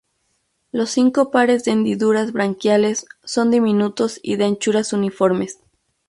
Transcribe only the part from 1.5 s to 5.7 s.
de hendiduras branquiales son diminutos y de anchuras uniformes.